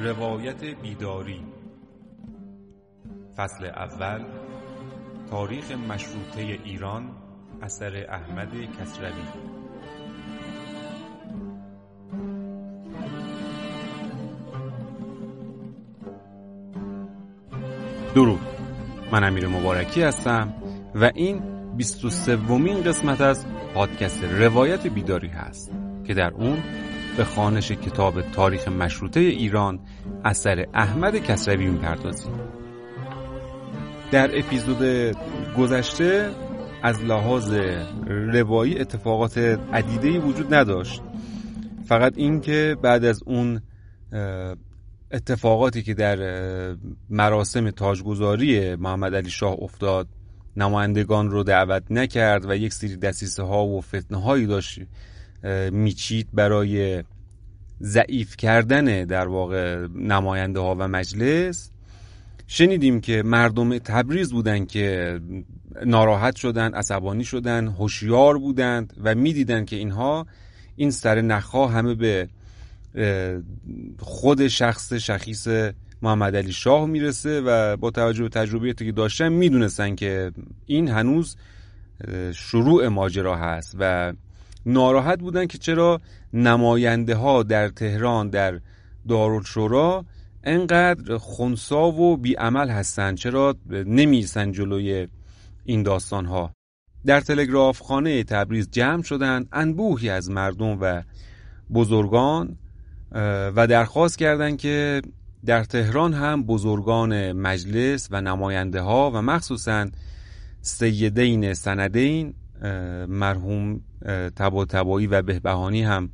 [0.00, 1.40] روایت بیداری.
[3.36, 4.24] فصل اول
[5.30, 7.10] تاریخ مشروطه ایران
[7.62, 8.48] اثر احمد
[8.80, 9.24] کسروی.
[18.14, 18.40] درود.
[19.12, 20.54] من امیر مبارکی هستم
[20.94, 21.42] و این
[21.76, 25.83] 23 ومین قسمت از پادکست روایت بیداری هست.
[26.06, 26.58] که در اون
[27.16, 29.80] به خانش کتاب تاریخ مشروطه ایران
[30.24, 32.32] اثر احمد کسروی می‌پردازیم.
[34.12, 34.82] در اپیزود
[35.58, 36.30] گذشته
[36.82, 37.54] از لحاظ
[38.06, 39.38] روایی اتفاقات
[39.72, 41.02] عدیده وجود نداشت.
[41.84, 43.60] فقط اینکه بعد از اون
[45.12, 46.18] اتفاقاتی که در
[47.10, 50.08] مراسم تاجگذاری محمد علی شاه افتاد
[50.56, 54.80] نمایندگان رو دعوت نکرد و یک سری دسیسه ها و فتنه هایی داشت.
[55.72, 57.04] میچید برای
[57.82, 61.70] ضعیف کردن در واقع نماینده ها و مجلس.
[62.46, 65.20] شنیدیم که مردم تبریز بودن که
[65.86, 70.26] ناراحت شدن عصبانی شدن هوشیار بودند و می‌دیدند که اینها
[70.76, 72.28] این سر نخها همه به
[73.98, 75.48] خود شخص شخیص
[76.02, 80.32] محمد علی شاه می‌رسه و با توجه به تجربیاتی که داشتن می‌دونستن که
[80.66, 81.36] این هنوز
[82.34, 84.12] شروع ماجرا هست و
[84.66, 86.00] ناراحت بودن که چرا
[86.32, 88.60] نماینده ها در تهران در
[89.08, 90.04] دارالشورا
[90.44, 95.08] انقدر خونسا و بیعمل هستند چرا نمی‌رسن جلوی
[95.64, 96.52] این داستان ها
[97.06, 101.02] در تلگراف خانه تبریز جمع شدند انبوهی از مردم و
[101.74, 102.58] بزرگان
[103.56, 105.02] و درخواست کردند که
[105.46, 109.86] در تهران هم بزرگان مجلس و نماینده ها و مخصوصا
[110.60, 112.34] سیدین سندین
[113.08, 113.80] مرحوم
[114.36, 116.10] تبا تبایی و بهبهانی هم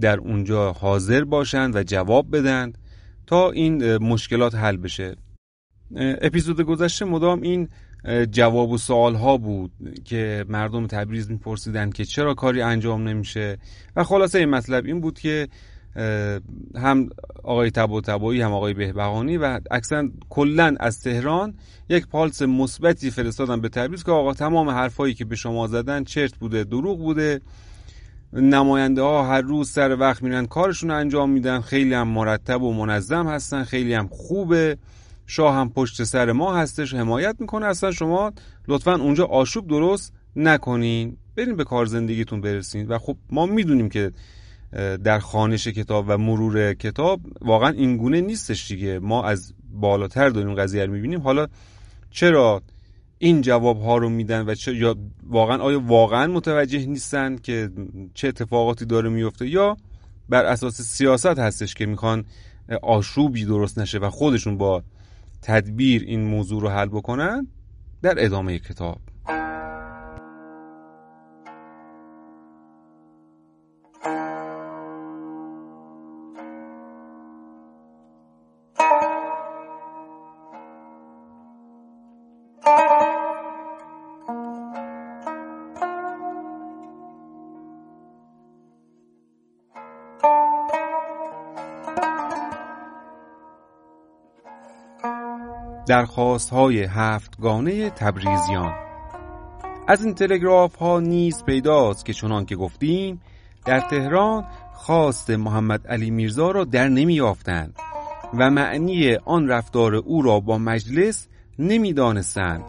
[0.00, 2.78] در اونجا حاضر باشند و جواب بدند
[3.26, 5.16] تا این مشکلات حل بشه.
[5.96, 7.68] اپیزود گذشته مدام این
[8.30, 9.72] جواب و سوال ها بود
[10.04, 13.58] که مردم تبریز میپرسیدند که چرا کاری انجام نمیشه؟
[13.96, 15.48] و خلاصه این مطلب این بود که
[16.76, 17.08] هم
[17.44, 21.54] آقای تبا تبایی هم آقای بهبهانی و اکثرا کلا از تهران
[21.88, 26.36] یک پالس مثبتی فرستادن به تبریز که آقا تمام حرفایی که به شما زدن چرت
[26.36, 27.40] بوده دروغ بوده.
[28.32, 31.60] نماینده ها هر روز سر وقت میرن کارشون انجام میدن.
[31.60, 34.78] خیلی هم مرتب و منظم هستن خیلی هم خوبه.
[35.26, 37.90] شاه هم پشت سر ما هستش حمایت می‌کنه اصلا.
[37.90, 38.32] شما
[38.68, 41.16] لطفا اونجا آشوب درست نکنین.
[41.36, 42.88] برین به کار زندگیتون برسین.
[42.88, 44.12] و خب ما می‌دونیم که
[45.04, 48.98] در خانش کتاب و مرور کتاب واقعا این گونه نیستش دیگه.
[48.98, 51.20] ما از بالاتر داریم قضیه رو می‌بینیم.
[51.20, 51.46] حالا
[52.10, 52.62] چرا
[53.18, 54.96] این جواب ها رو میدن و چه یا
[55.26, 57.70] واقعا آیا واقعا متوجه نیستن که
[58.14, 59.76] چه اتفاقاتی داره میفته یا
[60.28, 62.24] بر اساس سیاست هستش که می‌خوان
[62.82, 64.82] آشوبی درست نشه و خودشون با
[65.42, 67.48] تدبیر این موضوع رو حل بکنن؟
[68.02, 68.98] در ادامه کتاب.
[95.86, 98.74] درخواست های هفتگانه تبریزیان.
[99.88, 103.20] از این تلگراف ها نیز پیداست که چنان که گفتیم
[103.64, 107.74] در تهران خواست محمد علی میرزا را در نمی آفتند
[108.38, 112.64] و معنی آن رفتار او را با مجلس نمی‌دانستند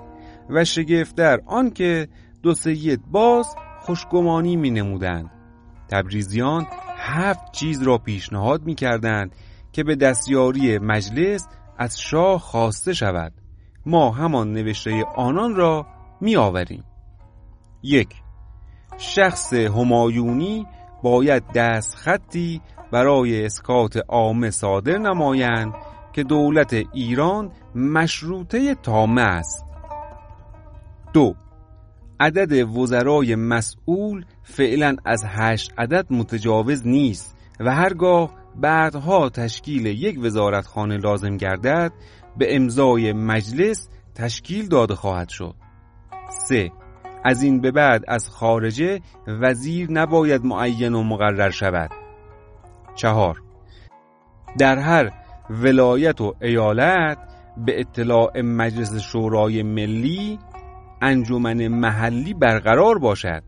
[0.49, 2.07] و شگفتر آنکه
[2.43, 5.31] دو سید باز خوشگمانی می نمودند
[5.89, 6.67] تبریزیان
[6.97, 9.31] هفت چیز را پیشنهاد می کردند
[9.71, 11.47] که به دستیاری مجلس
[11.77, 13.33] از شاه خواسته شود.
[13.85, 15.85] ما همان نوشته آنان را
[16.21, 16.83] می آوریم
[17.83, 18.15] یک
[18.97, 20.65] شخص همایونی
[21.03, 25.73] باید دست خطی برای اسکات عامه صادر نمایند
[26.13, 29.65] که دولت ایران مشروطه تامه است.
[31.13, 31.35] دو
[32.19, 40.97] عدد وزرای مسئول فعلا از هشت عدد متجاوز نیست و هرگاه بعدها تشکیل یک وزارتخانه
[40.97, 41.91] لازم گردد
[42.37, 45.55] به امضای مجلس تشکیل داده خواهد شد
[46.47, 46.71] 3.
[47.25, 51.89] از این به بعد از خارجه وزیر نباید معین و مقرر شود
[52.95, 53.41] چهار
[54.57, 55.11] در هر
[55.49, 57.17] ولایت و ایالت
[57.57, 60.39] به اطلاع مجلس شورای ملی
[61.01, 63.43] انجمن محلی برقرار باشد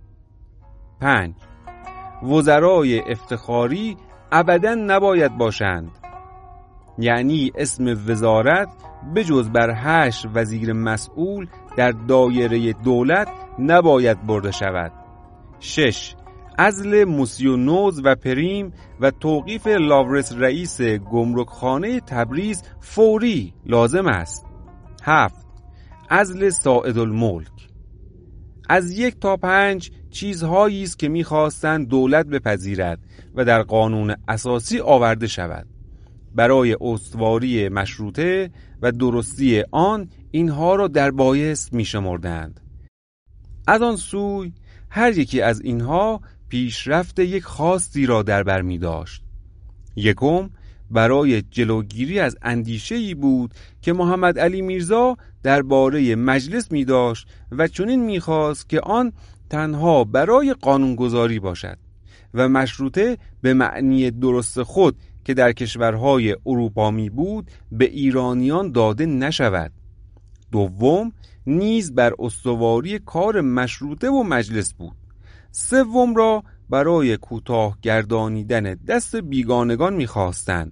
[1.01, 1.33] پنج
[2.23, 3.97] وزرای افتخاری
[4.31, 5.91] ابدا نباید باشند.
[6.97, 8.69] یعنی اسم وزارت
[9.15, 11.47] بجز بر هشت وزیر مسئول
[11.77, 13.27] در دایره دولت
[13.59, 14.91] نباید برده شود.
[15.59, 16.15] شش
[16.57, 24.45] ازل موسیونوز و پریم و توقیف لاورس رئیس گمرکخانه تبریز فوری لازم است.
[25.03, 25.47] هفت
[26.09, 27.69] ازل ساعد الملک.
[28.69, 32.99] از یک تا پنج چیزهایی است که می‌خواستند دولت بپذیرد
[33.35, 35.67] و در قانون اساسی آورده شود.
[36.35, 38.51] برای استواری مشروطه
[38.81, 42.59] و درستی آن اینها را در بایست میشمردند.
[43.67, 44.51] از آن سوی
[44.89, 49.23] هر یکی از اینها پیشرفت یک خاصی را در بر می داشت
[49.95, 50.49] یکم
[50.91, 57.67] برای جلوگیری از اندیشه ای بود که محمد علی میرزا درباره مجلس می داشت و
[57.67, 59.13] چنین می‌خواست که آن
[59.49, 61.77] تنها برای قانونگذاری باشد
[62.33, 69.05] و مشروطه به معنی درست خود که در کشورهای اروپا می بود به ایرانیان داده
[69.05, 69.71] نشود.
[70.51, 71.11] دوم
[71.47, 74.95] نیز بر استواری کار مشروطه و مجلس بود.
[75.51, 80.71] سوم را برای کوتاه گردانیدن دست بیگانگان می‌خواستند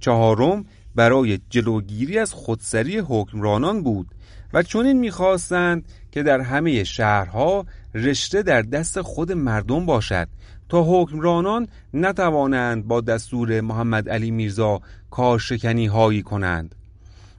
[0.00, 0.64] چهارم
[0.94, 4.14] برای جلوگیری از خودسری حکمرانان بود
[4.52, 10.28] و چنین می‌خواستند که در همه شهرها رشته در دست خود مردم باشد
[10.68, 14.80] تا حکمرانان نتوانند با دستور محمد علی میرزا
[15.10, 16.74] کارشکنی هایی کنند.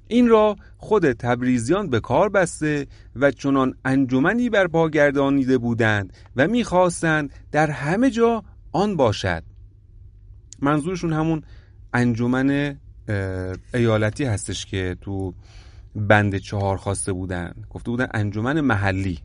[0.08, 7.34] این را خود تبریزیان به کار بسته و چنان انجمنی بر گردانیده بودند و می‌خواستند
[7.52, 9.44] در همه جا آن باشد.
[10.62, 11.42] منظورشون همون
[11.94, 12.78] انجمن
[13.74, 15.34] ایالتی هستش که تو
[15.96, 17.54] بند چهار خواسته بودن.
[17.70, 19.20] گفته بودن انجمن محلی.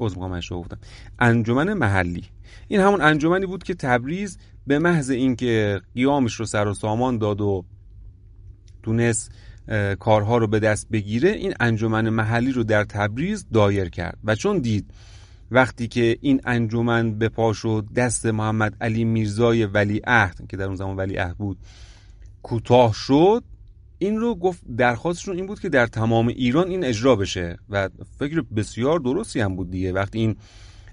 [0.00, 0.14] از
[0.50, 0.78] رو گفتم.
[1.18, 2.24] انجمن محلی.
[2.68, 7.40] این همون انجمنی بود که تبریز به محض اینکه قیامش رو سر و سامان داد
[7.40, 7.64] و
[8.82, 9.32] تونست
[9.98, 14.18] کارها رو به دست بگیره این انجمن محلی رو در تبریز دایر کرد.
[14.24, 14.90] و چون دید
[15.50, 20.64] وقتی که این انجمن به پا شد دست محمد علی میرزای ولی عهد که در
[20.64, 21.58] اون زمان ولی عهد بود
[22.42, 23.44] کوتاه شد
[23.98, 28.42] این رو گفت درخواستشون این بود که در تمام ایران این اجرا بشه و فکر
[28.56, 29.92] بسیار درستی هم بود دیگه.
[29.92, 30.36] وقتی این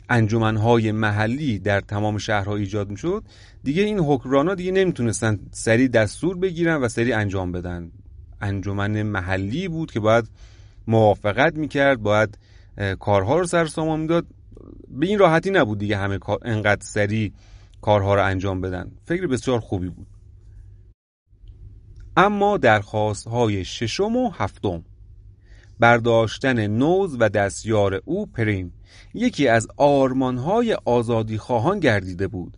[0.10, 3.24] انجمنهای محلی در تمام شهرها ایجاد می‌شد
[3.64, 7.92] دیگه این حکمرانا دیگه نمی‌تونستن سری دستور بگیرن و سری انجام بدن.
[8.42, 10.30] انجمن محلی بود که باید
[10.88, 12.38] موافقت می‌کرد باید
[13.00, 14.26] کارها رو سر سامان می‌داد.
[14.90, 17.34] به این راحتی نبود دیگه همه انقدر سری
[17.82, 18.92] کارها رو انجام بدن.
[19.06, 20.08] فکر بسیار خوبی بود.
[22.18, 24.84] اما درخواست های ششم و هفتم
[25.80, 28.74] برداشتن نوز و دستیار او پریم
[29.14, 32.58] یکی از آرمانهای آزادی خواهان گردیده بود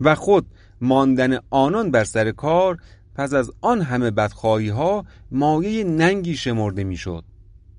[0.00, 0.46] و خود
[0.80, 2.78] ماندن آنان بر سر کار
[3.14, 7.24] پس از آن همه بدخواهی ها مایه ننگی شمرده می‌شد.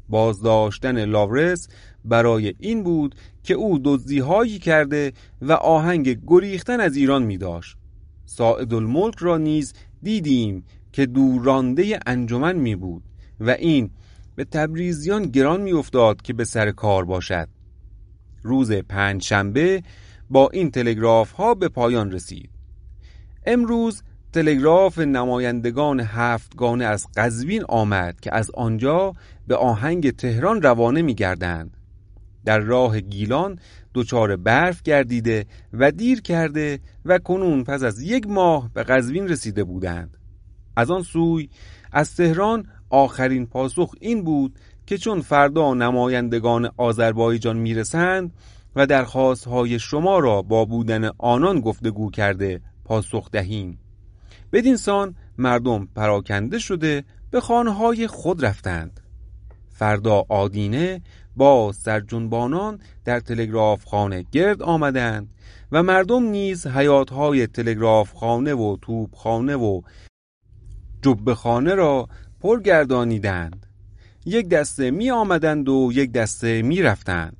[0.09, 1.67] بازداشتن لاورس
[2.05, 7.77] برای این بود که او دزدی هایی کرده و آهنگ گریختن از ایران می داشت.
[8.25, 13.03] ساعد الملک را نیز دیدیم که دورانده انجمن می بود
[13.39, 13.89] و این
[14.35, 17.47] به تبریزیان گران می افتاد که به سر کار باشد.
[18.43, 19.83] روز پنج شنبه
[20.29, 22.49] با این تلگراف ها به پایان رسید.
[23.45, 29.13] امروز تلگراف نمایندگان هفتگانه از قزوین آمد که از آنجا
[29.47, 31.77] به آهنگ تهران روانه می گردند.
[32.45, 33.59] در راه گیلان
[33.93, 39.63] دچار برف گردیده و دیر کرده و کنون پس از یک ماه به قزوین رسیده
[39.63, 40.17] بودند.
[40.75, 41.49] از آن سوی
[41.91, 48.33] از تهران آخرین پاسخ این بود که چون فردا نمایندگان آذربایجان می‌رسند
[48.75, 53.79] و درخواستهای شما را با بودن آنان گفتگو کرده پاسخ دهیم.
[54.53, 58.99] بدین سان مردم پراکنده شده به خانه خود رفتند.
[59.73, 61.01] فردا آدینه
[61.35, 65.29] با سرجنبانان در تلگراف خانه گرد آمدند
[65.71, 69.81] و مردم نیز حیاتهای تلگراف خانه و توپ خانه و
[71.01, 72.07] جبه خانه را
[72.41, 73.65] پر گردانیدند
[74.25, 77.37] یک دسته می آمدند و یک دسته می رفتند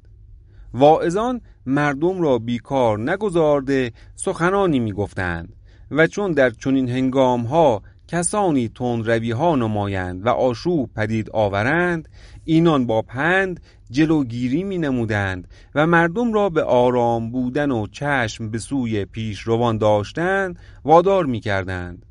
[0.74, 5.56] واعظان مردم را بیکار نگذارده سخنانی می گفتند
[5.92, 7.82] و چون در چنین هنگام ها
[8.14, 12.10] کسانی تند روی ها نمایند و آشوب پدید آورند
[12.44, 13.60] اینان با پند
[13.92, 19.78] جلوگیری می نمودند و مردم را به آرام بودن و چشم به سوی پیش روان
[19.78, 20.54] داشتن
[20.84, 22.06] وادار می کردند.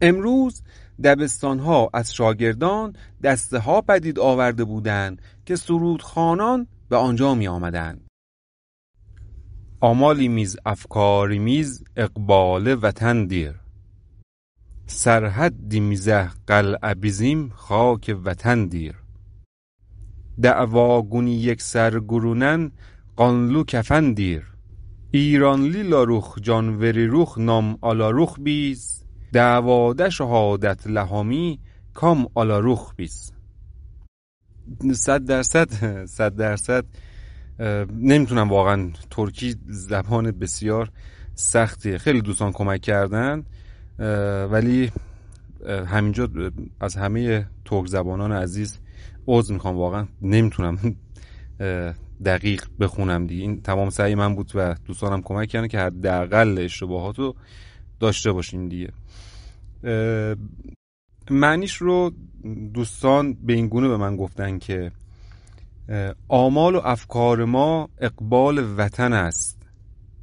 [0.00, 0.62] امروز
[1.04, 8.06] دبستان ها از شاگردان دسته ها پدید آورده بودند که سرودخانان به آنجا می آمدند.
[9.80, 13.67] آمالی میز افکاری میز اقبال وطن دیر
[14.90, 18.94] سرحدی میزه قلعه بیزیم خاک وطن دیر.
[20.42, 22.72] دعواگونی یک سر گرونن
[23.16, 24.42] قانلو کفن دیر.
[25.10, 29.04] ایرانلی لاروخ جانوری روخ نام آلاروخ بیز.
[29.32, 31.60] دعواده شهادت لهامی
[31.94, 33.32] کام آلاروخ بیز.
[34.92, 36.84] صد درصد صد درصد
[38.00, 40.90] نمی‌تونم واقعا ترکی زبان بسیار
[41.34, 41.98] سختی.
[41.98, 43.44] خیلی دوستان کمک کردن.
[44.50, 44.90] ولی
[45.86, 46.28] همینجا
[46.80, 48.78] از همه ترک زبانان عزیز
[49.28, 50.96] عوض می‌خوام واقعا نمی‌تونم
[52.24, 53.42] دقیق بخونم دیگه.
[53.42, 57.34] این تمام سعی من بود و دوستانم کمک کردن که حداقل اشتباهات رو
[58.00, 58.92] داشته باشیم دیگه.
[61.30, 62.12] معنیش رو
[62.74, 64.92] دوستان به این گونه به من گفتن که
[66.28, 69.58] آمال و افکار ما اقبال وطن است.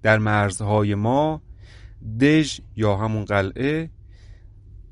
[0.01, 1.41] در مرزهای ما
[2.19, 3.89] دژ یا همون قلعه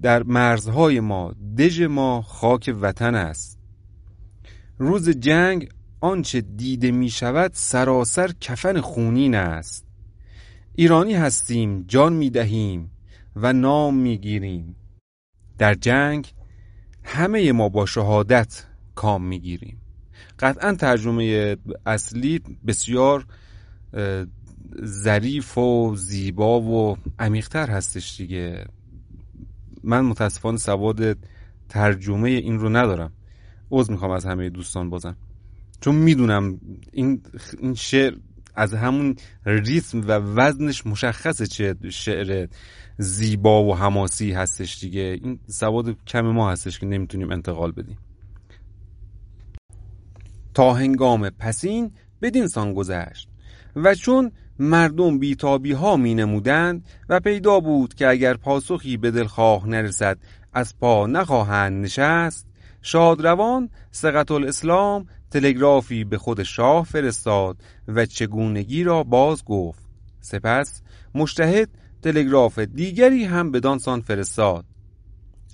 [0.01, 3.59] در مرزهای ما دژ ما خاک وطن است.
[4.77, 5.69] روز جنگ
[6.01, 9.85] آنچه دیده می شود سراسر کفن خونین است.
[10.75, 12.91] ایرانی هستیم جان می دهیم
[13.35, 14.75] و نام می گیریم
[15.57, 16.33] در جنگ
[17.03, 18.65] همه ما با شهادت
[18.95, 19.81] کام می گیریم
[20.39, 23.25] قطعا ترجمه اصلی بسیار
[24.85, 28.65] ظریف و زیبا و عمیقتر هستش دیگه.
[29.83, 31.17] من متاسفانه سواد
[31.69, 33.11] ترجمه این رو ندارم.
[33.71, 35.15] عوض می‌خوام از همه دوستان بازم.
[35.81, 36.59] چون می‌دونم
[36.91, 37.21] این
[37.59, 38.15] این شعر
[38.55, 39.15] از همون
[39.45, 42.47] ریتم و وزنش مشخصه چه شعر
[42.97, 45.19] زیبا و حماسی هستش دیگه.
[45.23, 47.97] این سواد کم ما هستش که نمی‌تونیم انتقال بدیم.
[50.53, 53.29] تا هنگام پسین بدین سان گذشت.
[53.75, 59.67] و چون مردم بیتابی ها می نمودند و پیدا بود که اگر پاسخی به دلخواه
[59.67, 60.17] نرسد
[60.53, 62.47] از پا نخواهند نشست.
[62.81, 67.57] شادروان سقط الاسلام تلگرافی به خود شاه فرستاد
[67.87, 69.83] و چگونگی را باز گفت.
[70.19, 70.81] سپس
[71.15, 71.69] مشتهد
[72.01, 74.65] تلگراف دیگری هم به دانسان فرستاد.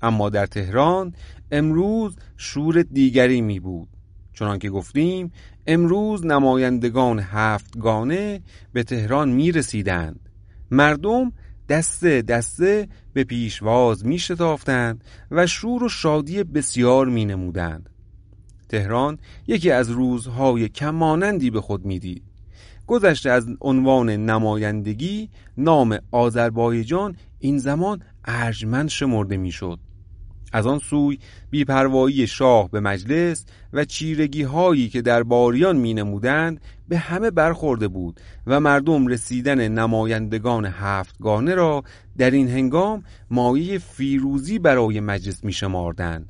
[0.01, 1.13] اما در تهران
[1.51, 3.98] امروز شور دیگری می بود.
[4.39, 5.31] چنانکه گفتیم
[5.67, 8.41] امروز نمایندگان هفتگانه
[8.73, 10.29] به تهران می رسیدند
[10.71, 11.31] مردم
[11.69, 17.89] دسته دسته به پیشواز می شتافتند و شور و شادی بسیار می نمودند
[18.69, 19.17] تهران
[19.47, 22.23] یکی از روزهای کمانندی به خود می‌دید.
[22.87, 29.79] گذشته از عنوان نمایندگی نام آذربایجان این زمان ارجمند شمرده می‌شد.
[30.53, 36.61] از آن سوی بیپروایی شاه به مجلس و چیرگی هایی که در باریان می نمودند
[36.87, 41.83] به همه برخورده بود و مردم رسیدن نمایندگان هفتگانه را
[42.17, 46.29] در این هنگام مایه فیروزی برای مجلس می شماردند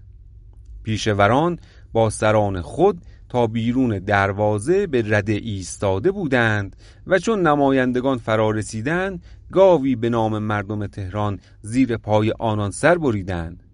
[0.84, 1.60] پیشوران
[1.94, 6.76] با سران خود تا بیرون دروازه به رده ایستاده بودند
[7.08, 13.69] و چون نمایندگان فرا رسیدند گاوی به نام مردم تهران زیر پای آنان سر بریدند.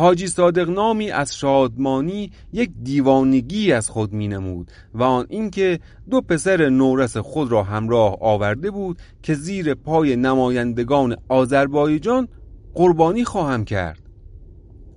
[0.00, 5.80] حاجی صادق نامی از شادمانی یک دیوانگی از خود می نمود و آن اینکه
[6.10, 12.28] دو پسر نورس خود را همراه آورده بود که زیر پای نمایندگان آذربایجان
[12.74, 14.00] قربانی خواهم کرد.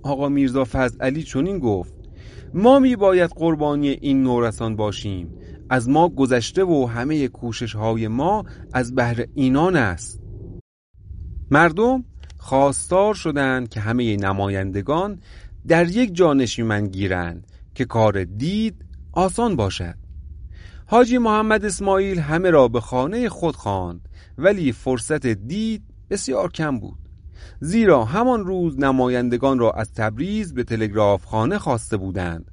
[0.02, 1.94] آقا میرزا فضل علی چنین گفت
[2.54, 5.34] ما می باید قربانی این نورسان باشیم.
[5.70, 10.20] از ما گذشته و همه کوشش های ما از بهر اینان است.
[11.50, 12.04] مردم
[12.44, 15.20] خواستار شدند که همه نمایندگان
[15.68, 19.94] در یک جا نشیمن گیرند که کار دید آسان باشد.
[20.86, 24.08] حاجی محمد اسماعیل همه را به خانه خود خواند
[24.38, 26.98] ولی فرصت دید بسیار کم بود.
[27.60, 32.50] زیرا همان روز نمایندگان را از تبریز به تلگراف خانه خواسته بودند.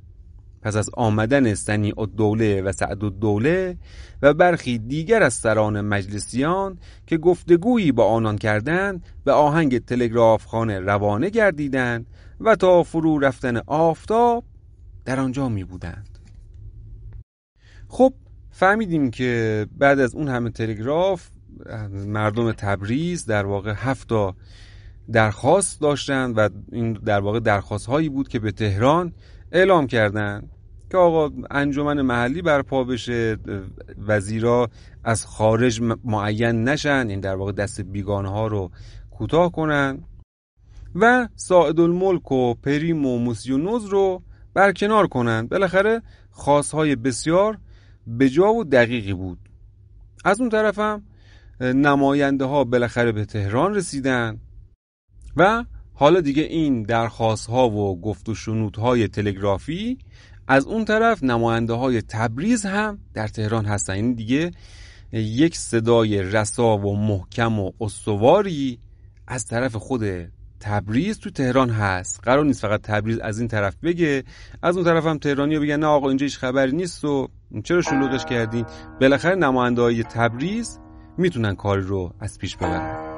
[0.62, 3.78] پس از آمدن سنی الدوله و سعد الدوله
[4.22, 6.78] و برخی دیگر از سران مجلسیان
[7.08, 12.06] که گفتگویی با آنان کردند به آهنگ تلگراف خانه روانه گردیدند
[12.40, 14.44] و تا فرو رفتن آفتاب
[15.06, 16.20] در آنجا می بودند.
[17.88, 18.14] خب
[18.52, 21.30] فهمیدیم که بعد از اون همه تلگراف
[21.92, 24.36] مردم تبریز در واقع هفتا
[25.12, 29.14] درخواست داشتند و این در واقع درخواست هایی بود که به تهران
[29.52, 30.50] اعلام کردند
[30.92, 33.38] که آقا انجمن محلی برپا بشه
[34.08, 34.70] وزیرا
[35.04, 38.72] از خارج معین نشن این در واقع دست بیگانه ها رو
[39.12, 40.04] کوتاه کنن
[40.96, 47.58] و ساعد الملک و پریم و موسیونوز رو برکنار کنند بالاخره خواستهای بسیار
[48.20, 49.40] بجا و دقیقی بود.
[50.26, 51.04] از اون طرفم
[51.62, 54.38] نماینده ها بالاخره به تهران رسیدن
[55.38, 55.64] و
[56.02, 59.98] حالا دیگه این درخواست ها و گفت و شنود های تلگرافی
[60.48, 63.94] از اون طرف نماینده های تبریز هم در تهران هستن.
[63.94, 64.52] این یعنی دیگه
[65.14, 68.80] یک صدای رسا و محکم و استواری
[69.28, 70.04] از طرف خود
[70.60, 72.20] تبریز تو تهران هست.
[72.24, 74.24] قرار نیست فقط تبریز از این طرف بگه
[74.62, 77.28] از اون طرف هم تهرانی بگن نه آقا اینجا هیچ خبری نیست و
[77.64, 78.66] چرا شلوغش کردین؟
[79.02, 80.80] بالاخره نماینده های تبریز
[81.18, 83.11] می‌تونن کاری رو از پیش ببرن.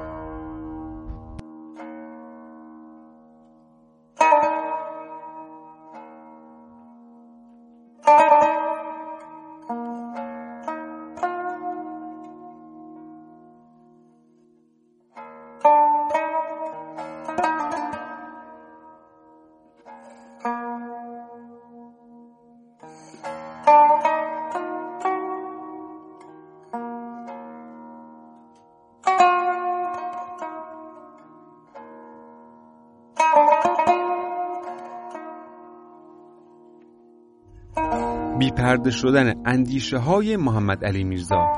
[38.64, 41.52] بیپرده شدن اندیشه های محمد علی میرزا.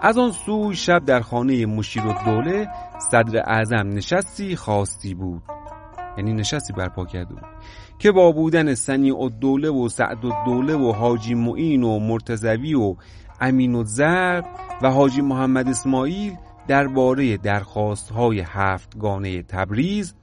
[0.00, 2.68] از آن سوی شب در خانه مشیر دوله
[3.10, 5.42] صدر اعظم نشستی خواستی بود.
[6.16, 7.44] یعنی نشستی برپا کرده بود
[7.98, 12.74] که با بودن سنی و دوله و سعد و دوله و حاجی معین و مرتزوی
[12.74, 12.96] و
[13.40, 14.44] امین و زرب
[14.82, 16.36] و حاجی محمد اسماعیل
[16.68, 20.14] درباره درخواست های هفتگانه تبریز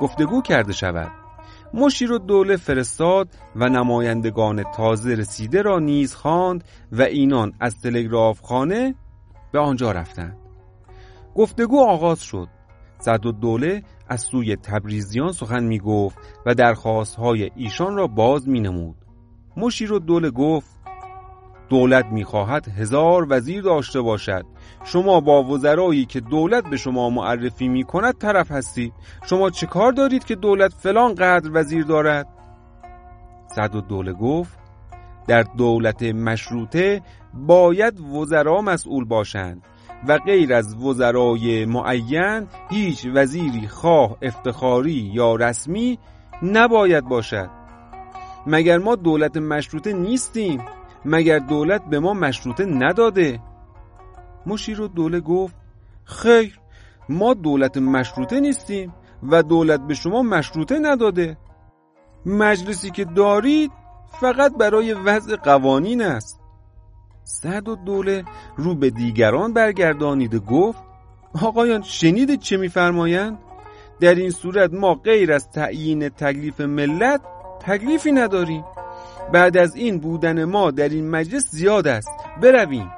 [0.00, 1.27] گفتگو کرده شود.
[1.74, 8.40] مشیر و دوله فرستاد و نمایندگان تازه رسیده را نیز خواند و اینان از تلگراف
[8.40, 8.94] خانه
[9.52, 10.36] به آنجا رفتند.
[11.34, 12.48] گفتگو آغاز شد.
[12.98, 18.48] صد و دوله از سوی تبریزیان سخن می گفت و درخواست های ایشان را باز
[18.48, 18.96] می نمود
[19.56, 20.78] مشیر و دوله گفت
[21.68, 24.44] دولت می‌خواهد هزار وزیر داشته باشد.
[24.84, 28.92] شما با وزرایی که دولت به شما معرفی می کند طرف هستید.
[29.26, 32.26] شما چه کار دارید که دولت فلان قدر وزیر دارد؟
[33.46, 34.58] صد و دوله گفت
[35.26, 37.02] در دولت مشروطه
[37.34, 39.62] باید وزرا مسئول باشند
[40.08, 45.98] و غیر از وزرای معین هیچ وزیری خواه افتخاری یا رسمی
[46.42, 47.50] نباید باشد.
[48.46, 50.60] مگر ما دولت مشروطه نیستیم؟
[51.04, 53.40] مگر دولت به ما مشروطه نداده؟
[54.46, 55.54] مشیر و دوله گفت
[56.04, 56.60] خیر
[57.08, 61.36] ما دولت مشروطه نیستیم و دولت به شما مشروطه نداده.
[62.26, 63.72] مجلسی که دارید
[64.20, 66.40] فقط برای وضع قوانین است.
[67.24, 68.24] صد و دوله
[68.56, 70.78] رو به دیگران برگردانیده گفت
[71.42, 73.38] آقایان شنیدید چه میفرمایند؟
[74.00, 77.20] در این صورت ما غیر از تعیین تکلیف ملت
[77.60, 78.64] تکلیفی نداریم.
[79.32, 82.10] بعد از این بودن ما در این مجلس زیاد است.
[82.42, 82.97] برویم.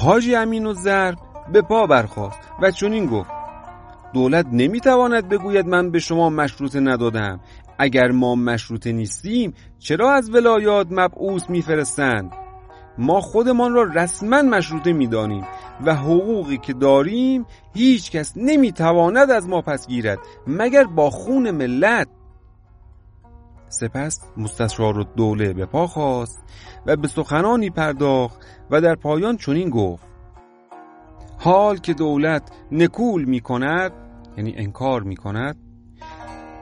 [0.00, 1.18] حاجی امین و زرب
[1.52, 3.30] به پا برخواست و چنین گفت
[4.14, 7.40] دولت نمی‌تواند بگوید من به شما مشروطه ندادم.
[7.78, 12.32] اگر ما مشروطه نیستیم چرا از ولایات مبعوث میفرستند؟
[12.98, 15.44] ما خودمان را رسما مشروطه می‌دانیم
[15.84, 22.08] و حقوقی که داریم هیچ کس نمی‌تواند از ما پس گیرد مگر با خون ملت.
[23.72, 26.44] سپس مستشار و دوله به پا خواست
[26.86, 30.04] و به سخنانی پرداخت و در پایان چنین گفت.
[31.38, 33.92] حال که دولت نکول می کند
[34.36, 35.56] یعنی انکار می کند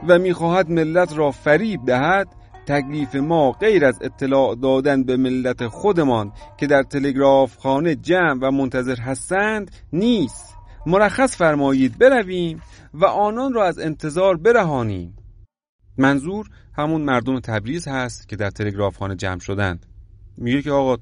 [0.07, 2.27] و می‌خواهد ملت را فریب دهد
[2.67, 8.51] تکلیف ما غیر از اطلاع دادن به ملت خودمان که در تلگراف خانه جمع و
[8.51, 10.55] منتظر هستند نیست.
[10.85, 12.61] مرخص فرمایید برویم
[12.93, 15.15] و آنان را از انتظار برهانیم.
[15.97, 19.85] منظور همون مردم تبریز هست که در تلگراف خانه جمع شدند.
[20.37, 20.97] میگه که آقا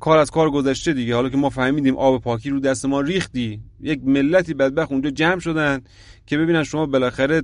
[0.00, 1.14] کار از کار گذشته دیگه.
[1.14, 5.38] حالا که ما فهمیدیم آب پاکی رو دست ما ریختی یک ملتی بدبخت اونجا جمع
[5.38, 5.80] شدن
[6.26, 7.42] که ببینن شما بالاخره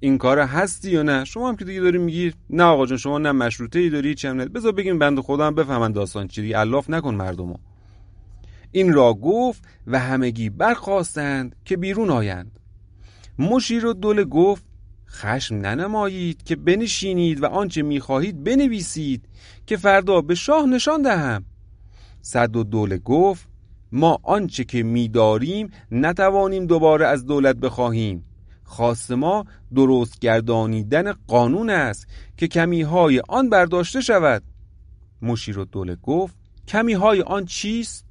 [0.00, 1.24] این کار هستی یا نه.
[1.24, 4.34] شما هم که دیگه داری میگی نه آقا جان شما نه مشروطه ای داری چه
[4.34, 6.58] بذار بگیم بنده خدا هم بفهمن داستان چی دیگه.
[6.58, 7.56] الاف نکن مردمو.
[8.72, 12.58] این را گفت و همگی برخواستند که بیرون آیند.
[13.38, 14.64] مشیر و دوله گفت
[15.10, 19.28] خشم ننمایید که بنشینید و آنچه می‌خواهید بنویسید
[19.66, 21.44] که فردا به شاه نشان دهم.
[22.20, 23.48] صد و دوله گفت
[23.92, 28.24] ما آنچه که میداریم نتوانیم دوباره از دولت بخواهیم.
[28.64, 29.44] خواست ما
[29.74, 34.42] درست گردانیدن قانون است که کمیهای آن برداشته شود.
[35.22, 36.36] مشیر و دوله گفت
[36.68, 38.04] کمیهای آن چیست؟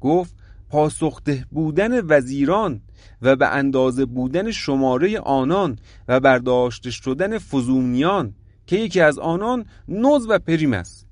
[0.00, 0.34] گفت
[0.70, 2.80] پاسخده بودن وزیران
[3.22, 5.78] و به اندازه بودن شماره آنان
[6.08, 8.34] و برداشته شدن فزونیان
[8.66, 11.06] که یکی از آنان نوز و پریم است.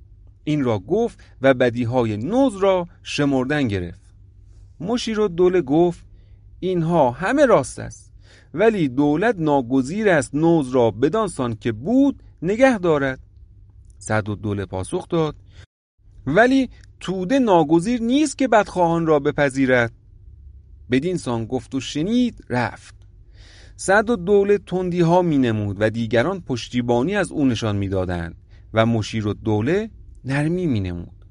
[0.45, 4.15] این را گفت و بدیهای نوز را شمردن گرفت.
[4.81, 6.07] مشیر و دوله گفت
[6.61, 8.13] اینها همه راست است
[8.55, 13.21] ولی دولت ناگزیر است نوز را بدانسان که بود نگه دارد.
[13.99, 15.37] صد و دوله پاسخ داد
[16.27, 19.93] ولی توده ناگزیر نیست که بدخواهان را بپذیرد.
[20.91, 22.95] بدین سان گفت و شنید رفت.
[23.77, 28.35] صد و دوله تندی ها می نمود و دیگران پشتیبانی از او نشان می‌دادند
[28.75, 29.91] و مشیر و دوله
[30.25, 31.25] نرمی می نمود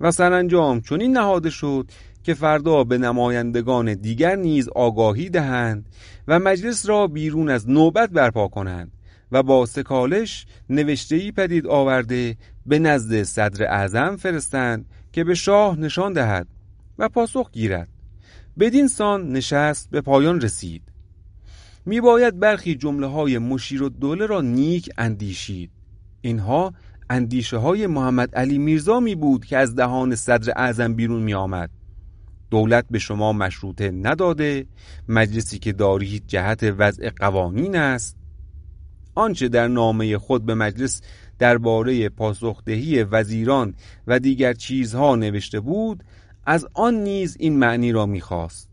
[0.00, 1.90] و سرانجام چنین نهاده شد
[2.22, 5.88] که فردا به نمایندگان دیگر نیز آگاهی دهند
[6.28, 8.92] و مجلس را بیرون از نوبت برپا کنند
[9.32, 16.12] و با سکالش نوشتهی پدید آورده به نزد صدر اعظم فرستند که به شاه نشان
[16.12, 16.46] دهد
[16.98, 17.88] و پاسخ گیرد.
[18.58, 20.82] بدین سان نشست به پایان رسید.
[21.86, 25.70] می باید برخی جمله های مشیر و دوله را نیک اندیشید.
[26.20, 26.74] اینها
[27.10, 31.70] اندیشه های محمد علی میرزا می بود که از دهان صدر اعظم بیرون می آمد
[32.50, 34.66] دولت به شما مشروطه نداده
[35.08, 38.16] مجلسی که دارید جهت وضع قوانین است.
[39.14, 41.02] آنچه در نامه خود به مجلس
[41.38, 43.74] درباره پاسخدهی وزیران
[44.06, 46.04] و دیگر چیزها نوشته بود
[46.46, 48.70] از آن نیز این معنی را می‌خواست.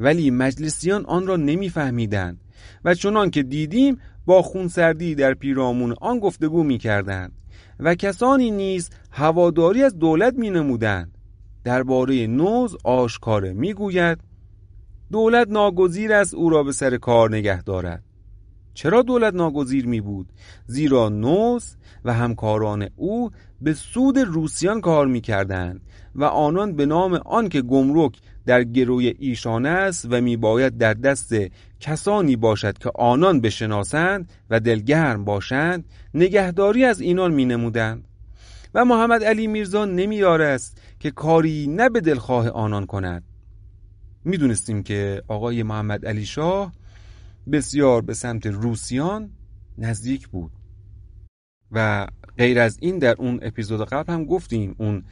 [0.00, 2.40] ولی مجلسیان آن را نمیفهمیدند
[2.84, 7.32] و چنان که دیدیم با خونسردی در پیرامون آن گفتگو می‌کردند
[7.80, 11.18] و کسانی نیز هواداری از دولت می نمودند
[11.64, 14.18] درباره نوز آشکاره می‌گوید
[15.12, 18.02] دولت ناگزیر است او را به سر کار نگه دارد.
[18.74, 20.28] چرا دولت ناگزیر می بود؟
[20.66, 23.30] زیرا نوز و همکاران او
[23.60, 25.80] به سود روسیان کار می کردند
[26.14, 28.12] و آنان به نام آنکه گمرک
[28.46, 31.34] در گروی ایشان است و می باید در دست
[31.80, 38.04] کسانی باشد که آنان بشناسند و دلگرم باشند نگهداری از اینان می نمودند
[38.74, 43.24] و محمد علی میرزا نمی است که کاری نه به دلخواه آنان کند
[44.24, 46.72] می‌دونستیم که آقای محمد علی شاه
[47.50, 49.30] بسیار به سمت روسیان
[49.78, 50.50] نزدیک بود.
[51.72, 52.06] و
[52.38, 55.04] غیر از این در اون اپیزود قبل هم گفتیم اون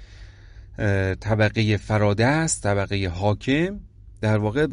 [1.20, 1.78] طبقه
[2.24, 3.80] است طبقه حاکم
[4.20, 4.66] در واقع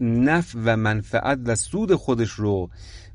[0.00, 2.70] نف و منفعت و سود خودش رو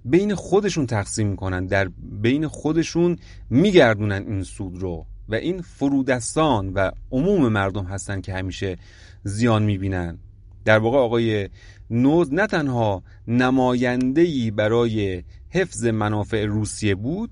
[0.05, 1.89] بین خودشون تقسیم می‌کنن در
[2.21, 3.17] بین خودشون
[3.49, 8.77] میگردونن این سود رو و این فرودستان و عموم مردم هستن که همیشه
[9.23, 10.17] زیان می‌بینن.
[10.65, 11.49] در واقع آقای
[11.89, 17.31] نوز نه تنها نمایندهی برای حفظ منافع روسیه بود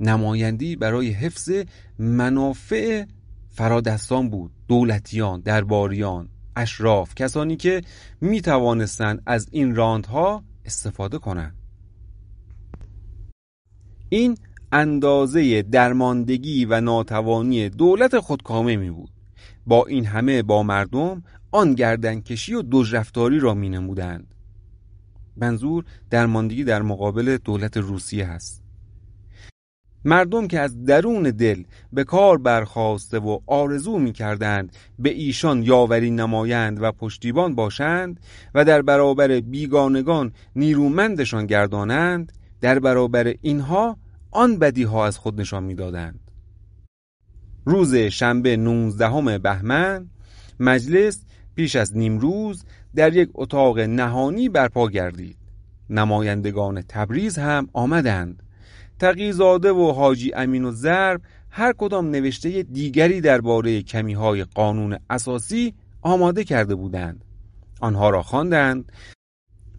[0.00, 1.50] نمایندهی برای حفظ
[1.98, 3.04] منافع
[3.48, 7.80] فرادستان بود دولتیان درباریان اشراف کسانی که
[8.20, 11.54] می توانستند از این راندها استفاده کنند.
[14.08, 14.36] این
[14.72, 19.10] اندازه درماندگی و ناتوانی دولت خودکامه می بود.
[19.66, 21.22] با این همه با مردم
[21.54, 24.34] آن گردنکشی و دژرفتاری را می نمودند
[25.36, 28.62] منظور درماندگی در مقابل دولت روسیه است
[30.04, 31.62] مردم که از درون دل
[31.92, 38.20] به کار برخواسته و آرزو می کردند به ایشان یاوری نمایند و پشتیبان باشند
[38.54, 43.96] و در برابر بیگانگان نیرومندشان گردانند در برابر اینها
[44.30, 46.20] آن بدی ها از خود نشان می‌دادند.
[47.64, 50.10] روز شنبه 19 بهمن
[50.60, 52.64] مجلس پیش از نیم روز
[52.94, 55.36] در یک اتاق نهانی برپا گردید.
[55.90, 58.42] نمایندگان تبریز هم آمدند.
[58.98, 65.74] تقیزاده و حاجی امین و زرب هر کدام نوشته دیگری درباره کمی های قانون اساسی
[66.02, 67.24] آماده کرده بودند.
[67.80, 68.92] آنها را خواندند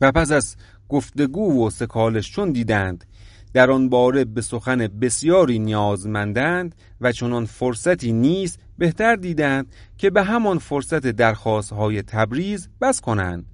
[0.02, 0.56] و پس از
[0.90, 3.06] گفتگو و سکالش چون دیدند
[3.54, 10.24] در آن باره به سخن بسیاری نیازمندند و چنان فرصتی نیست بهتر دیدند که به
[10.24, 13.46] همان فرصت درخواست های تبریز بس کنند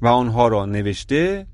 [0.00, 1.46] و آنها را نوشته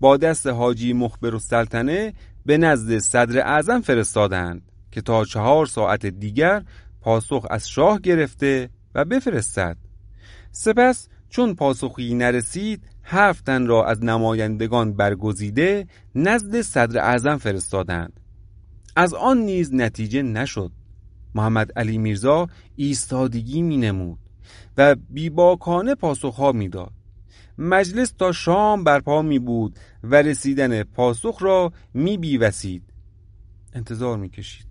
[0.00, 2.14] با دست حاجی مخبر و سلطنه
[2.46, 6.62] به نزد صدر اعظم فرستادند که تا چهار ساعت دیگر
[7.00, 9.76] پاسخ از شاه گرفته و بفرستد.
[10.52, 18.20] سپس چون پاسخی نرسید هفت تن را از نمایندگان برگزیده نزد صدر اعظم فرستادند.
[18.96, 20.72] از آن نیز نتیجه نشد.
[21.36, 24.18] محمد علی میرزا ایستادگی می نمود
[24.76, 26.92] و بیباکانه پاسخها می‌داد.
[27.58, 32.82] مجلس تا شام برپا می بود و رسیدن پاسخ را می بیوسید
[33.72, 34.66] انتظار می کشید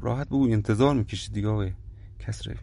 [0.00, 1.72] راحت بگو انتظار می کشید دیگه آقای
[2.18, 2.56] کسره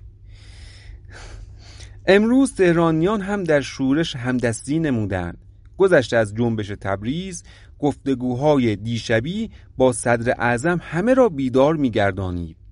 [2.07, 5.37] امروز تهرانیان هم در شورش همدستی نمودند.
[5.77, 7.43] گذشته از جنبش تبریز
[7.79, 12.64] گفتگوهای دیشبی با صدر اعظم همه را بیدار میگردانید.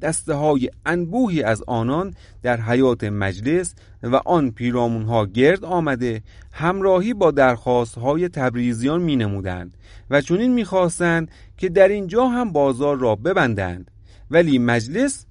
[0.00, 7.14] دسته های انبوهی از آنان در حیات مجلس و آن پیرامون ها گرد آمده همراهی
[7.14, 9.76] با درخواست های تبریزیان می نمودند
[10.10, 13.90] و چنین می خواستند که در اینجا هم بازار را ببندند.
[14.30, 15.26] ولی مجلس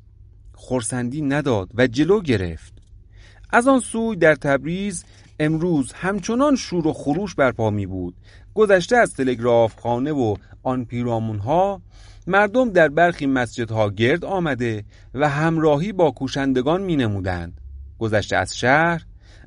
[0.53, 2.73] خورسندی نداد و جلو گرفت.
[3.49, 5.05] از آن سوی در تبریز
[5.39, 8.15] امروز همچنان شور و خروش برپا می بود
[8.53, 11.81] گذشته از تلگراف خانه و آن پیرامون ها
[12.27, 17.61] مردم در برخی مسجدها گرد آمده و همراهی با کوشندگان می نمودند.
[17.99, 19.05] گذشته از شهر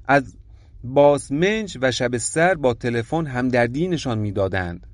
[0.09, 0.37] از
[0.85, 4.87] باسمنج و شب سر با تلفن همدردی نشان می‌دادند.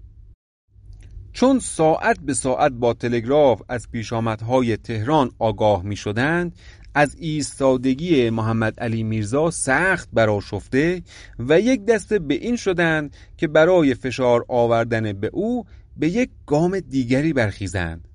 [1.33, 6.55] چون ساعت به ساعت با تلگراف از پیشامدهای تهران آگاه می شدند
[6.95, 11.03] از ایستادگی محمد علی میرزا سخت براشفته
[11.39, 15.65] و یک دسته به این شدند که برای فشار آوردن به او
[15.97, 18.09] به یک گام دیگری برخیزند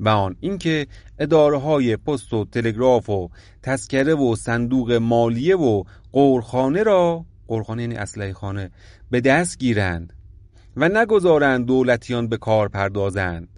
[0.00, 0.86] و آن اینکه
[1.18, 3.30] اداره های پست و تلگراف و
[3.62, 8.70] تسکره و صندوق مالیه و قورخانه را قورخانه یعنی اسلحه خانه
[9.10, 10.12] به دست گیرند
[10.76, 13.48] و نگذارند دولتیان به کار پردازند.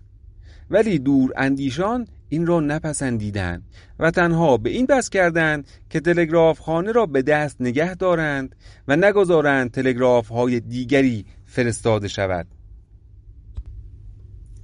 [0.71, 3.63] ولی دور اندیشان این را نپسندیدند
[3.99, 8.57] و تنها به این بس کردند که تلگراف خانه را به دست نگه دارند
[8.89, 12.47] و نگذارند تلگراف های دیگری فرستاده شود.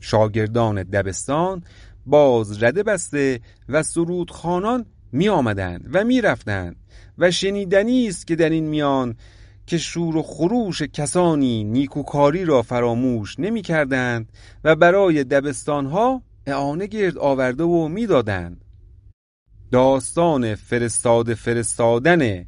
[0.04, 1.62] شاگردان دبستان
[2.06, 6.76] باز رده بسته و سرود خانان می آمدند و می رفتند
[7.18, 9.16] و شنیدنی است که در این میان
[9.66, 14.32] که شور و خروش کسانی نیکوکاری را فراموش نمی کردند
[14.64, 18.64] و برای دبستانها اعانه گرد آورده و می‌دادند.
[19.70, 22.44] داستان فرستاده فرستادن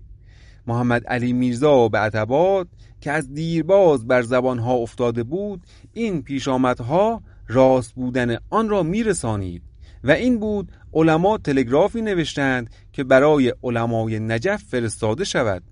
[0.66, 2.68] محمد علی میرزا به عتبات
[3.00, 9.62] که از دیرباز بر زبانها افتاده بود این پیشامدها راست بودن آن را میرسانید.
[10.04, 15.62] و این بود علما تلگرافی نوشتند که برای علمای نجف فرستاده شود.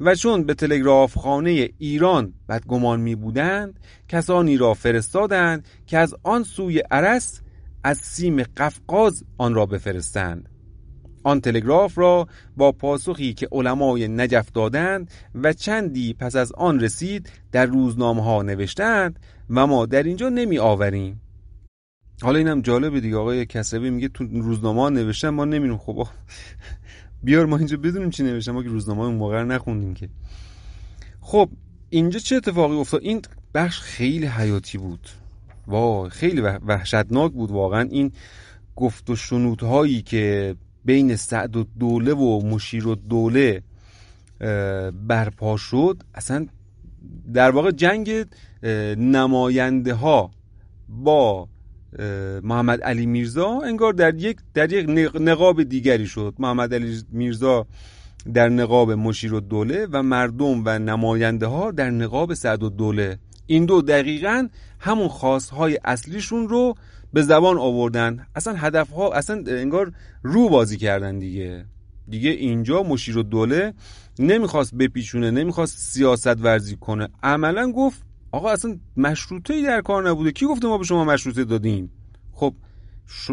[0.00, 6.42] و چون به تلگراف خانه ایران بدگمان می بودند کسانی را فرستادند که از آن
[6.42, 7.40] سوی عرس
[7.84, 10.51] از سیم قفقاز آن را بفرستند.
[11.24, 17.30] آن تلگراف را با پاسخی که علمای نجف دادند و چندی پس از آن رسید
[17.52, 19.18] در روزنامه ها نوشتند
[19.50, 21.20] و ما در اینجا نمی آوریم
[22.22, 23.16] حالا اینم جالبه دیگه.
[23.16, 26.06] آقای کسبی میگه تو روزنامه ها نوشتن ما نمی‌دونیم خب
[27.22, 28.52] بیار ما اینجا بدونیم چی نوشتن.
[28.52, 30.08] ما که روزنامه اون موقع نخوندیم که.
[31.20, 31.50] خب
[31.90, 33.22] اینجا چه اتفاقی افتاد؟ این
[33.54, 35.08] بخش خیلی حیاتی بود.
[35.66, 37.88] وای خیلی وحشتناک بود واقعا.
[37.90, 38.12] این
[38.76, 43.62] گفت و شنودهایی که بین سعد و دوله و مشیر و دوله
[45.06, 46.02] برپا شد.
[46.14, 46.46] اصلا
[47.34, 48.26] در واقع جنگ
[48.98, 50.30] نماینده ها
[50.88, 51.48] با
[52.42, 56.34] محمد علی میرزا انگار در یک در یک نقاب دیگری شد.
[56.38, 57.66] محمد علی میرزا
[58.34, 63.18] در نقاب مشیر و دوله و مردم و نماینده ها در نقاب سعد و دوله.
[63.46, 66.74] این دو دقیقا همون خواستهای اصلیشون رو
[67.12, 71.64] به زبان آوردن اصلا هدف ها اصلا انگار رو بازی کردن دیگه.
[72.08, 73.74] دیگه اینجا مشیر و دوله
[74.18, 77.08] نمی‌خواست بپیچونه نمی‌خواست سیاست ورزی کنه.
[77.22, 80.32] عملا گفت آقا اصلا مشروطه ای در کار نبوده.
[80.32, 81.90] کی گفته ما به شما مشروطه دادیم؟
[82.32, 82.54] خب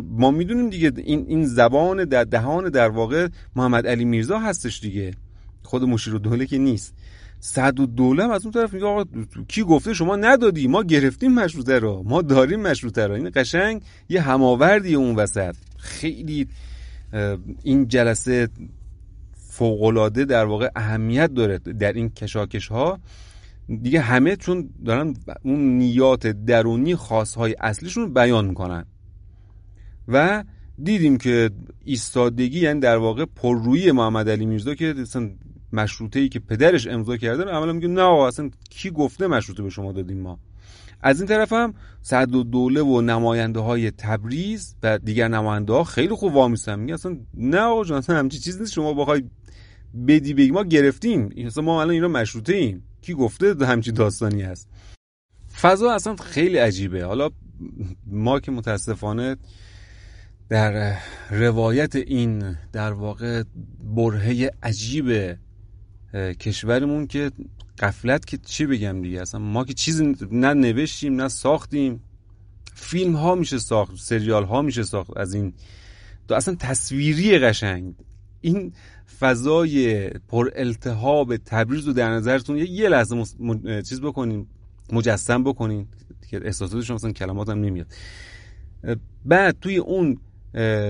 [0.03, 5.13] ما می‌دونیم دیگه این این زبان در دهان در واقع محمد علی میرزا هستش دیگه.
[5.63, 6.93] خود مشیر و دوله که نیست.
[7.39, 9.03] صد و دوله از اون طرف میگه آقا
[9.47, 13.13] کی گفته شما ندادی؟ ما گرفتیم مشروطه رو ما داریم مشروطه رو.
[13.13, 15.55] این قشنگ یه هماوردی اون وسط.
[15.77, 16.47] خیلی
[17.63, 18.49] این جلسه
[19.33, 22.99] فوقالعاده در واقع اهمیت داره در این کشاکش ها
[23.81, 28.85] دیگه همه چون دارن اون نیات درونی خاصهای اصلیشون بیان می‌کنن.
[30.07, 30.43] و
[30.83, 31.49] دیدیم که
[31.85, 34.95] ایستادگی یعنی در واقع پررویی محمد علی میرزا که
[35.73, 39.69] مشروطه ای که پدرش امضا کرده رو عملا میگه نه اصلا کی گفته مشروطه به
[39.69, 40.39] شما دادیم ما؟
[41.01, 45.83] از این طرف هم صد و دوله و نماینده های تبریز و دیگر نماینده ها
[45.83, 46.79] خیلی خوب وامیستن.
[46.79, 48.73] میگه اصلا نه آقا جان اصلا همچی چیز نیست.
[48.73, 49.23] شما بخوای
[50.07, 51.29] بدی بگی ما گرفتیم.
[51.45, 54.69] اصلا ما الان اینا مشروطه ایم کی گفته همچی داستانی هست؟
[55.61, 57.05] فضا اصلا خیلی عجیبه.
[57.05, 57.29] حالا
[58.07, 59.37] ما که متاسفانه
[60.49, 60.97] در
[61.29, 63.43] روایت این در واقع
[63.95, 65.37] برهه عجیب
[66.13, 67.31] کشورمون که
[67.79, 72.03] قفلت که چی بگم دیگه؟ اصلا ما که چیزی نه نوشتیم نه ساختیم.
[72.73, 75.53] فیلم ها میشه ساخت سریال ها میشه ساخت از این.
[76.27, 77.93] تو اصلا تصویری قشنگ.
[78.41, 78.73] این
[79.19, 83.23] فضای پر التهاب تبریز رو در نظرتون یه لحظه
[83.89, 84.47] چیز بکنین
[84.91, 85.87] مجسم بکنین.
[86.29, 87.87] که احساساتشون مثلا هم نمیاد.
[89.25, 90.17] بعد توی اون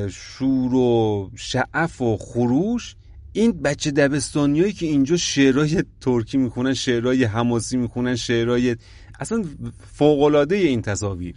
[0.09, 2.95] شور و شعف و خروش
[3.33, 8.75] این بچه دبستانیایی که اینجا شعرهای ترکی می‌خونن شعرهای حماسی می‌خونن شعرهای
[9.19, 9.43] اصلا
[9.93, 11.35] فوقلاده این تصاویر.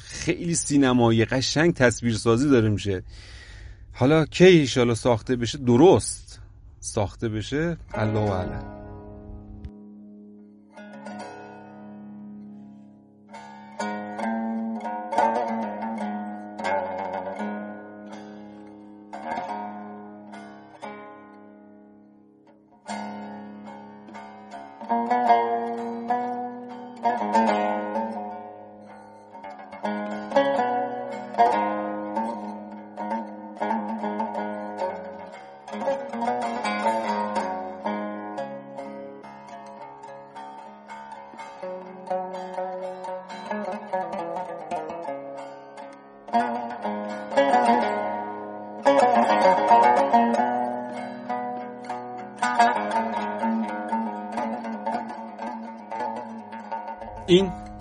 [0.00, 3.02] خیلی سینمایی قشنگ تصویرسازی داره میشه.
[3.92, 6.40] حالا کی ایشالا ساخته بشه؟ درست
[6.80, 7.76] ساخته بشه.
[7.94, 8.64] الله اعلم.
[8.64, 8.77] این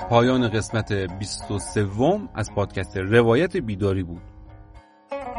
[0.09, 1.87] پایان قسمت 23
[2.35, 4.21] از پادکست روایت بیداری بود.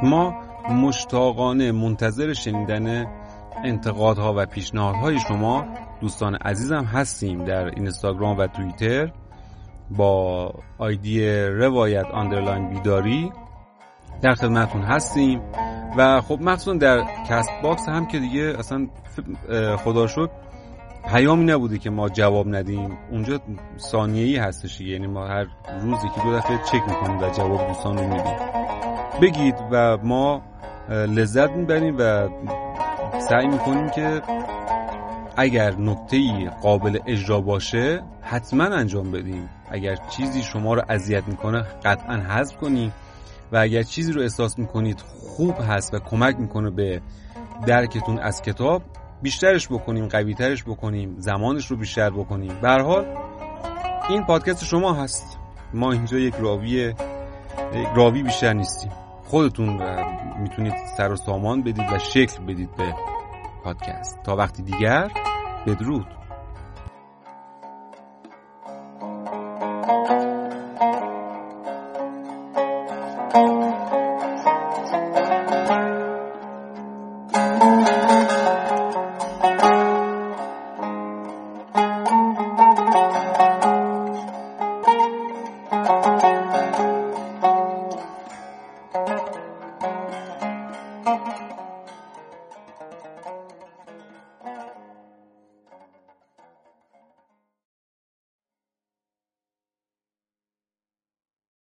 [0.03, 0.35] ما
[0.71, 3.07] مشتاقانه منتظر شنیدن
[3.65, 5.65] انتقادها و پیشنهادهای شما
[6.01, 9.13] دوستان عزیزم هستیم در اینستاگرام و توییتر
[9.91, 13.33] با آیدی روایت underline بیداری
[14.23, 15.41] در خدمتون هستیم.
[15.97, 18.87] و خب مخصوصا در Castbox هم که دیگه اصلا
[19.85, 20.31] خدا شد
[21.09, 22.99] پیامی نبوده که ما جواب ندیم.
[23.11, 23.41] اونجا
[23.79, 25.47] ثانیه‌ای هستش یعنی ما هر
[25.81, 28.37] روزی که دو دفعه چک می‌کنیم و جواب دوستان رو میدیم.
[29.23, 30.43] بگید و ما
[30.89, 32.29] لذت می‌بریم و
[33.29, 34.23] سعی می‌کنیم که
[35.37, 39.49] اگر نکته قابل اجرا باشه حتما انجام بدیم.
[39.71, 42.93] اگر چیزی شما رو اذیت می‌کنه قطعا حذف کنیم
[43.53, 47.01] و اگر چیزی رو احساس می‌کنید خوب هست و کمک می‌کنه به
[47.67, 48.83] درکتون از کتاب
[49.23, 52.59] بیشترش بکنیم قویترش بکنیم زمانش رو بیشتر بکنیم.
[52.63, 53.07] به حال
[54.09, 55.39] این پادکست شما هست.
[55.75, 56.95] ما اینجا یک راوی
[57.75, 58.93] یک راوی بیشتر نیستیم.
[59.25, 59.81] خودتون
[60.41, 62.95] می‌تونید سر و سامان بدید و شکل بدید به
[63.65, 64.23] پادکست.
[64.23, 65.11] تا وقتی دیگر
[65.67, 66.18] بدرود.